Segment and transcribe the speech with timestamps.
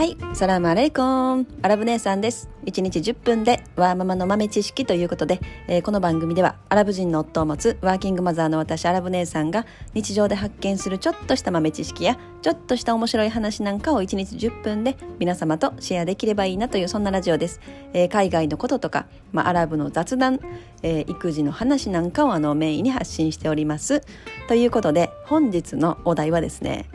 [0.00, 1.46] はい、サラムアレイコン。
[1.60, 2.48] アラブ姉さんです。
[2.64, 17.60] 1日10分でワーママの豆知識ということで、えーこの番組ではアラブ人の夫を持つワーキングマザーの私アラブ姉さんが日常で発見するちょっとした豆知識やちょっとした面白い話なんかを1日10分で皆様とシェアできればいいなというそんなラジオです、
[17.92, 20.40] えー海外のこととか、まあ、アラブの雑談、
[20.82, 24.00] えー育児の話なんかをあのメインに発信しております。
[24.48, 26.88] ということで本日のお題はですね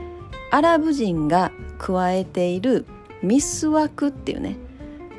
[0.50, 2.88] アラブ人が加えている
[3.26, 4.56] ミスワクっていうね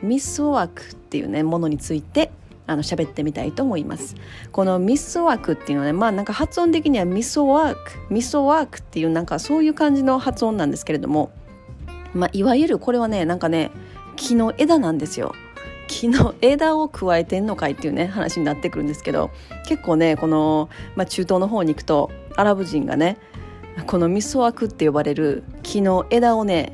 [0.02, 2.30] ミスワクっていうねものについて
[2.68, 4.16] あの喋ってみたいと思います。
[4.52, 7.78] このミスワクっていうのはねまあなんか発音的にはミソワーク
[8.10, 11.30] ミソワークっていうなんかそういう感じの発音なんですけれども
[12.14, 13.70] まあいわゆるこれはねなんかね
[14.16, 15.34] 木の枝なんですよ。
[15.88, 19.30] 木の枝を加えてんのかいっていうね話になってくるんですけど
[19.68, 23.18] 結構ねこの、まあ、中東の方に行くとアラブ人がね
[23.86, 26.72] このミソワクって呼ばれる木の枝をね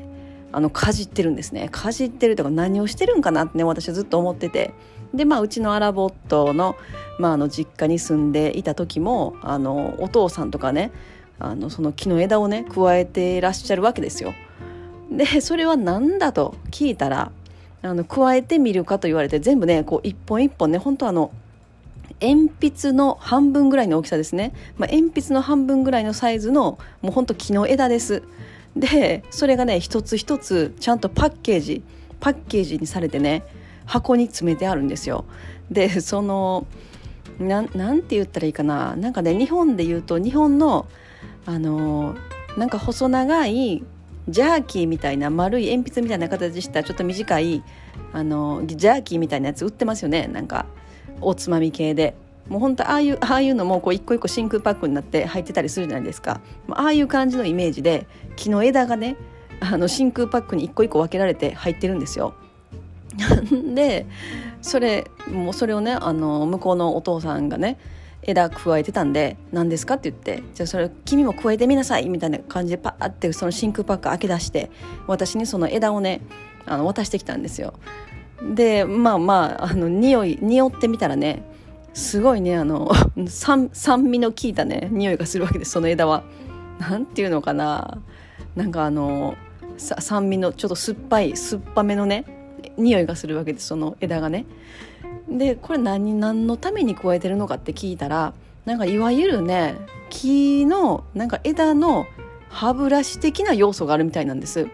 [0.53, 1.67] あのかじってるんですね。
[1.69, 4.73] かじってるとか何をしてるんかなってね私はずっと思ってて。
[5.13, 6.75] でまあうちのアラボットの,、
[7.19, 10.91] まあ、あの実家に住んでいた時もあのお父さんとかね
[11.37, 14.33] あのその木の枝をね加えてらっしゃるわけですよ。
[15.11, 17.31] でそれは何だと聞いたら
[17.83, 21.31] あの加えてみるかと言われて全部ねこう一本一本ね本当あの
[22.19, 28.23] 鉛筆の半分ぐらいの大きさですね、まあ、鉛筆の半分ぐらいのサイズのもうほんと木の枝です。
[28.75, 31.83] でそれがね一つ一つちゃんとパッケージ
[32.19, 33.43] パッケージにされてね
[33.85, 35.25] 箱に詰めてあるんですよ。
[35.69, 36.65] でその
[37.39, 38.95] ななんて言ったらいいかな。
[38.95, 40.87] なんかね日本で言うと日本の
[41.45, 42.15] あの
[42.57, 43.83] なんか細長い
[44.29, 47.63] ジャーキーみたいな丸い鉛筆みたいな形したちょっと短い
[48.13, 50.27] あのジャーキーみたいなやつ売ってますよね。
[50.27, 50.65] なんか
[51.19, 52.15] おつまみ系で。
[52.49, 56.41] もう本当ああいうああいうのもこう一個一個真空パックになって入ってたりするじゃないですか
[56.71, 59.15] ああいう感じのイメージで木の枝がね
[59.59, 62.33] あの真空パックに一個一個分けられて入ってるんですよ。
[63.75, 64.07] で
[64.61, 67.77] それもうそれをねあの向こうのお父さんがね
[68.23, 74.71] 枝加えてたんで「何ですか?」って言って「じゃあそれ君も加えてみなさい」みたいな感じでパーってその真空パック開け出して
[75.07, 76.21] 私にその枝をね
[76.65, 77.73] あの渡してきたんですよ。
[78.55, 81.43] でまあまああの匂い匂ってみたらね
[81.93, 82.91] すごいねあの
[83.27, 86.23] 酸酸味の効いたね匂いがするわけですその枝は。
[86.79, 87.99] なんていうのかな
[88.55, 89.35] なんかあの
[89.77, 92.25] 酸味のちょっと酸っぱい酸っぱめのね
[92.77, 94.45] 匂いがするわけですその枝がね。
[95.29, 98.33] でこれ何何のために加えてるのかって聞いたら
[98.65, 99.75] なんかいわゆるね
[100.09, 102.05] 木のなんか枝の
[102.49, 104.67] 歯ブラシ的な要素があるみたいなんです。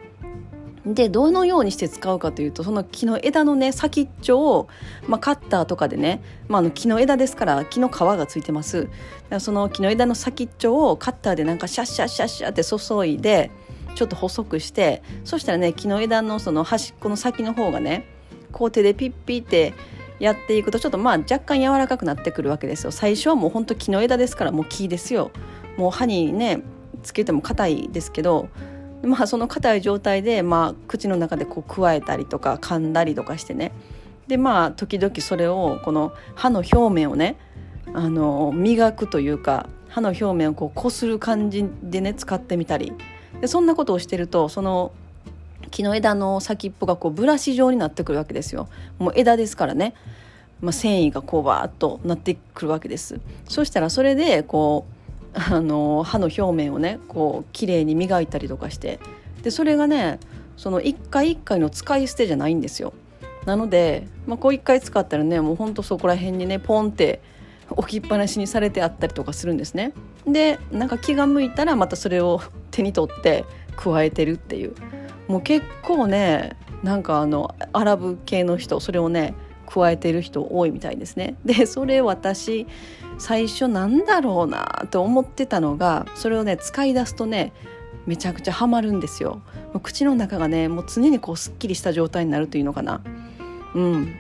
[0.93, 4.69] でどのようにして使うかというとその木の枝のね先っちょを、
[5.07, 8.83] まあ、カッターとかでね、まあ、の木の枝ですから木の皮がついてます。
[8.83, 8.93] だか
[9.29, 13.51] らその木の枝の先っちょをカッターでなんかシャッシャッシャッシャッって注いで
[13.95, 18.05] ちょっと細くしてそしたらね木の枝のその端っこの先の方がね
[18.51, 19.73] こう手でピッピって
[20.19, 22.91] やっていくとちょっとまあ若干柔らかくなってくるわけですよ。
[22.91, 25.31] 最初はもうほんと木の枝ですからもう木ですよ。
[25.77, 26.61] もう歯にね
[27.03, 28.49] つけても硬いですけど
[29.03, 33.71] まあ、その硬い状態で、まあ、口の中でこう加えたりとか噛んだりとかしてね。
[34.27, 37.35] でまあ時々それをこの歯の表面をね
[37.93, 42.93] あの磨くというか歯の表面をこうこする感じでね使ってみたり。
[43.41, 44.91] でそんなことをしてるとその
[45.71, 48.67] 木の枝の先っぽがこうブラシ状になってくるわけですよ。
[48.99, 49.93] もう枝ですからね、
[50.61, 53.19] まあ、繊維がこうバーッとなってくるわけです。
[53.47, 54.98] そしたらそれでこう
[55.33, 58.99] あの歯の表面をねこう綺麗に磨いたりとかして
[59.43, 60.19] でそれがね
[60.57, 62.93] その一回一回の使い捨てじゃないんですよ。
[63.45, 67.21] なので、まあ、こう一回使ったらねもうほんとそこら辺にねポンって
[67.69, 69.93] 置きっぱなしにされてあったりとかするんですね。
[70.27, 72.41] でなんか気が向いたらまたそれを
[72.71, 73.45] 手に取って
[73.77, 74.73] 加えてるっていう。
[75.27, 79.35] もう結構ねなんかあのアラブ系の人それをね
[79.69, 81.35] 加えてる人多いみたいですね。
[81.45, 82.65] でそれ私
[83.19, 87.53] 最初なんだろうなと思ってたのがそれをね使い出すとね
[88.05, 89.41] めちゃくちゃハマるんですよ。
[89.83, 93.01] 口の中がねもう常にこうすっきりした状態になるというのかな。
[93.75, 94.15] うん。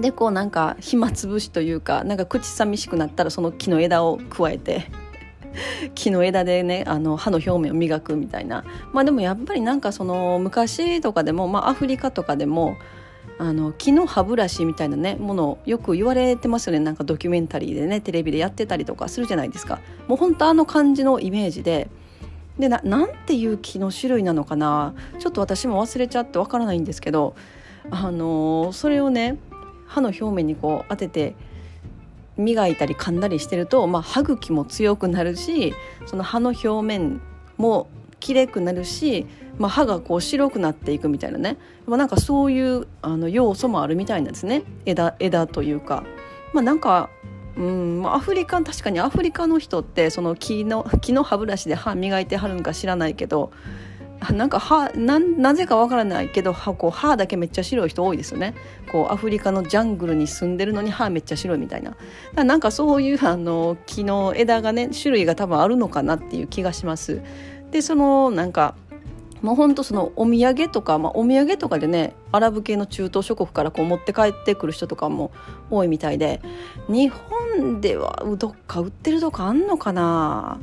[0.00, 4.90] でこうなんか暇つぶしというかなんか口寂しくなったらその木の枝を加えて
[5.94, 8.64] 木の枝でねあの歯の表面を磨くみたいな。
[8.92, 12.76] まあでもやっぱりなんかその昔とかでも、まあ、アフリカとかでも
[13.38, 16.80] あの木の歯ブラシみたいなねものをよく言われてますよね。
[16.80, 19.80] なんかドキュメンタリーでねテレビでやってたりとかするじゃないですか。
[20.06, 21.88] もうほんとあの感じのイメージで。
[22.58, 24.94] でななんていう木の種類なのかな。
[25.20, 27.34] ちょっと私も忘れちゃってわからないんですけど。
[27.90, 29.38] あのそれをね
[29.86, 31.34] 歯の表面にこう当てて
[32.36, 35.74] 磨いたり噛んだりしてると、まあ、歯茎も強くなるし
[36.06, 37.20] その歯の表面
[37.56, 37.88] も
[38.20, 39.26] きれくなるし、
[39.58, 41.56] まあ、歯がこう白くなっていくみたいなね、
[41.86, 44.62] まあ、なんかそういうあの要素もあるみたいなんですね。
[44.86, 46.04] 枝枝というか。
[46.52, 47.10] まあ、なんか
[47.56, 53.52] うんアフリカ確かにアフリカの人ってその木の木の歯ブラシで歯磨いてはるんか知らないけど
[54.32, 58.54] なんか歯なぜかわからないけど歯こう歯だけめっちゃ白い人多いですよね。
[58.90, 62.44] こうアフリカのジャングルに住んでるのに歯めっちゃ白いみたいな。
[62.44, 67.22] なんかそういうあの木の枝がね種類が多分あるのかなっていう気がします。
[67.70, 68.74] でそのなんか
[69.42, 75.30] もうほんとそのお土産とか、まあ、お土産とかでねアラブ系の中東諸国からこう持って帰ってくる人とかも
[75.70, 76.40] 多いみたいで
[76.88, 80.58] 日本ではどっか売ってるとかあんのかな？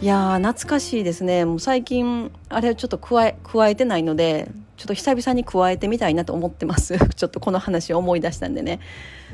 [0.00, 1.44] いや懐かしいですね。
[1.44, 6.98] もう最近あれちょっと加え加えてないのでちょっと久々に加えてみたいなと思ってます。
[7.14, 8.80] ちょっとこの話を思い出したんでね。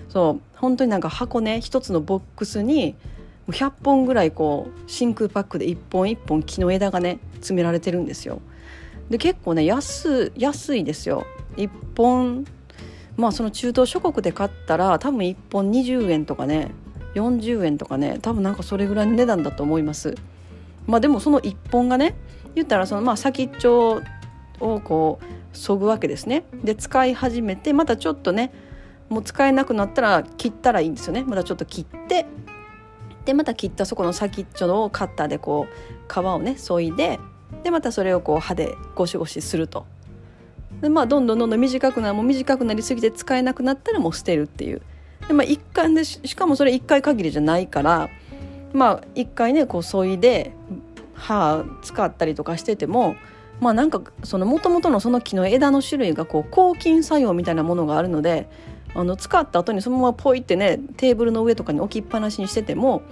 [0.08, 2.94] そう本当になんか箱ね一つのボックスに
[3.52, 8.40] 100本ぐらいこう真空パックで1本1本木の枝がね詰められてるんですよ。
[9.10, 11.24] で結構ね安安いですよ。
[11.56, 12.44] 1本
[13.16, 16.72] まあその中東諸国で買ったら多分1本20円とかね
[17.14, 20.14] 40円とかね多分なんかそれぐらいの値段だと思います。
[20.86, 22.14] まあでもその1本がね
[22.54, 24.02] 言ったらそのまあ先っちょ
[24.60, 25.24] をこう
[25.56, 26.44] そぐわけですね。
[26.62, 28.52] で使い始めてまたちょっとね
[29.08, 31.24] もう使えなくなったら切ったらいいんですよね。
[31.26, 32.26] またちょっと切って
[33.28, 37.20] でまた切ったそこの先っちょをカッターでこう皮をね削いで
[37.62, 39.84] でまたそれをこう歯でゴシゴシすると。
[40.80, 44.80] でまあどんどんどんどん短くなるもう短くなりすぎて使えなくなったらもう捨てるっていう。
[45.26, 48.08] で、まあ、1回でしかもそれ1回限りじゃないから
[48.72, 50.52] まあ1回ねこう削いで
[51.12, 53.14] 歯使ったりとかしてても
[53.60, 58.48] まあなんかその元々のその木の枝の種類がこう抗菌作用みたいなものがあるので
[58.94, 63.02] あの使った後にそのままポイってねテーブルの上とかに置きっぱなしにしてても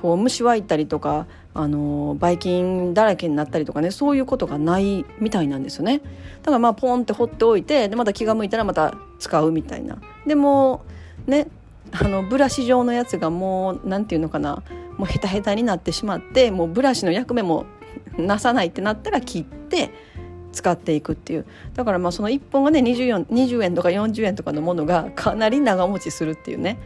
[0.00, 6.00] こう虫湧いたりとかあのばい菌だらけになったりとかねそういうことがないみたいなんですよね。
[6.42, 9.98] だからまあポンって放っておいてでまた気が向いたらまた使うみたいな。
[10.26, 10.84] でも
[11.26, 11.46] ね
[11.92, 14.62] あのブラシ状のやつがもう何て言うのかな
[14.98, 17.66] もうヘタヘタになってしまってもうブラシの役目も
[18.18, 19.90] なさないってなったら切って
[20.54, 21.46] 使っていくっていう。
[21.74, 26.78] だからまあその1本がね 20, 20円とか40円とかのものがかなり長持ちするっていうね、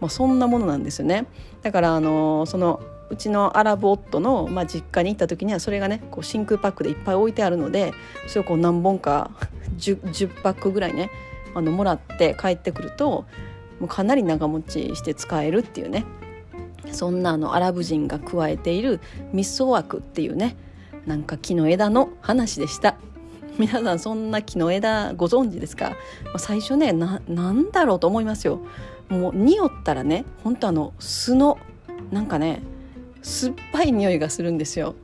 [0.00, 1.26] まあ、そんなものなんですよね。
[1.62, 7.92] だからあのそのうちのアラブ夫の、まあ、実家に行った時にはそれがねこう真空パックでいっぱい置いてあるので
[8.26, 9.30] それをこう何本か
[9.76, 11.10] 10, 10パックぐらいね
[11.54, 13.26] あのもらって帰ってくると
[13.80, 16.04] もうかなり長持ちして使えるっていうね。
[16.90, 19.00] そんなあのアラブ人が加えている
[19.32, 20.56] ミソ枠っていうね
[21.06, 22.96] なんか木の枝の話でした。
[23.58, 25.96] 皆さんそんな木の枝ご存知ですか、
[26.38, 28.60] 最初ねなんだろうと思いますよ。
[29.08, 31.58] もう匂ったらね本当あの酢の
[32.10, 32.62] なんかね
[33.22, 34.94] 酸っぱい匂いがするんですよ。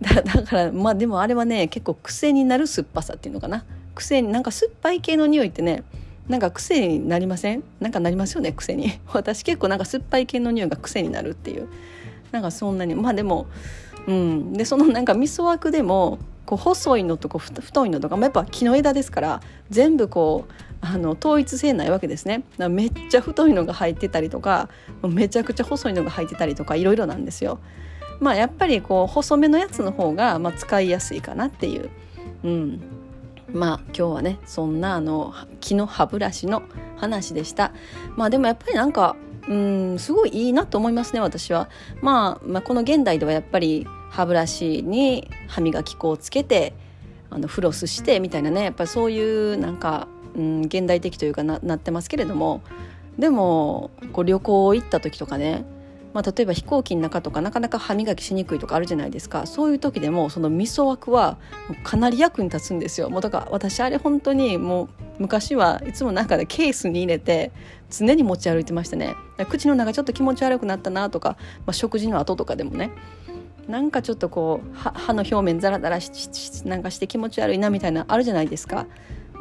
[0.00, 3.64] だからまあでもあれはね結構癖になる酸っぱさっていうのかな。
[3.94, 5.82] 癖になんか酸っぱい系の匂いってね
[6.28, 7.62] なんか癖になりません？
[7.80, 8.98] なんかなりますよね癖に。
[9.14, 11.68] 私結構なんか酸っぱい系の匂いが癖になるっていう。
[12.32, 13.46] なんかそんなにまあでも
[14.06, 14.52] うん。
[14.52, 22.44] でそのなんか味噌枠でもこう細いのとこ太いのとか、まあ、やっぱ木の枝ですから全部こうあの統一性ないわけですね。
[22.70, 24.68] めっちゃ太いのが入ってたりとか
[25.02, 27.58] めちゃくちゃ細いのが入ってたりとかいろいろなんですよ。
[28.20, 31.90] まあやっぱりこう細めのやつの方がまあ使いやすいかなっていう。
[32.44, 32.80] うん。
[33.52, 36.62] まあ今日はねそんなあの木の歯ブラシの
[36.96, 37.72] 話でした。
[38.16, 39.16] まあでもやっぱりなんか
[39.48, 41.68] うんすごいいいなと思いますね私は、
[42.02, 46.72] まあ、まあこの現代ではやっぱり歯ブラシに歯磨き粉をつけて
[47.28, 48.62] あのフロスしてみたいなね。
[48.64, 52.62] やっぱりそういうなんか、うん、現代的というかななってますけれども。
[53.18, 55.64] でもこう旅行行った時とかね。
[56.14, 59.44] まあ、例えば飛行機の中とかなかなか歯磨きしにくいとかあるじゃないですか。
[59.44, 61.36] そういう時でもその味噌枠は
[61.84, 63.10] かなり役に立つんですよ。
[63.10, 67.52] もうだから私あれ本当にもう昔はいつもなんかでケースに入れて
[67.90, 69.14] 常に持ち歩いてましたね。
[69.50, 72.90] 口の中ちょっと気持ち悪くなったなとか、まあ、食事の後とかでもね。
[73.68, 76.10] なんかちょっとこう歯の表面ザラザラし
[76.64, 78.86] なんかして気持ち悪いなみたいなあるじゃないですか。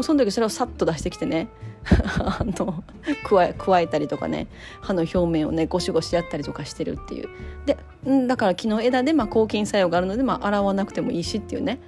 [0.01, 1.47] その時それをさっと出してきてね。
[2.17, 2.83] あの
[3.23, 4.47] 加え加えたりとかね。
[4.81, 7.29] 歯の表面をねゴシゴシやったりとかしてるっていう。
[7.65, 7.77] で
[8.27, 11.79] だから木の枝でまあ抗菌作用があるので、まあ、洗わなくてもいいしっていうね。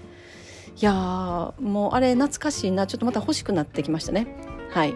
[0.80, 2.86] いやもうあれ懐かしいな。
[2.86, 4.28] ちょっとまた欲しくなってきましたね。
[4.70, 4.94] はい。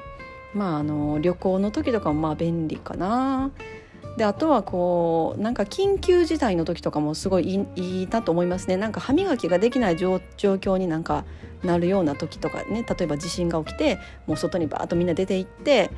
[0.53, 3.50] まああの旅行の時とかもまあ便利かな。
[4.18, 8.77] であとはこうなんか緊急事態の時とかもすごいいいなと思いますね。
[8.77, 11.25] なんか歯磨きができない状況になんか
[11.63, 15.91] なるような時とかね例えば地震が起きてもう外にバーッとみんな出て行って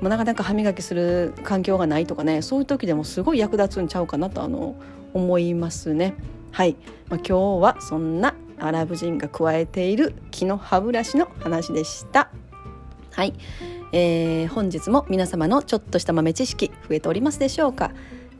[0.00, 4.74] もうなかなか歯磨きする環境がないとかねそういう時でもすごい役立つんちゃうかなとあの
[5.12, 6.14] 思いますね。
[6.52, 6.76] はい、
[7.08, 12.30] まあ、今日はそんなアラブ人が加えている木の歯ブラシの話でした。
[13.12, 13.34] はい、
[13.92, 17.92] えー、本日も皆様のちょっとした豆知識増えておりますでしょうか。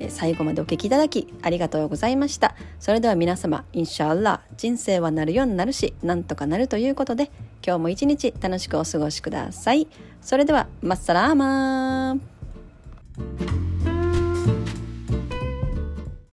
[0.08, 2.54] 最後までお聞きいただきありがとうございました。
[2.78, 7.30] それでは皆様インシャアラ人生はなるようになるしなんとかなるということで
[7.64, 9.88] 今日も一日楽しくお過ごしください。
[10.22, 13.89] それではマッサラーマー